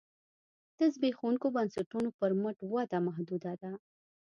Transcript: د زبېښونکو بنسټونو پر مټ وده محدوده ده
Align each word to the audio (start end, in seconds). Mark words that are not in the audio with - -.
د 0.77 0.79
زبېښونکو 0.93 1.47
بنسټونو 1.55 2.09
پر 2.19 2.31
مټ 2.41 2.57
وده 2.73 2.97
محدوده 3.07 3.53
ده 3.61 3.71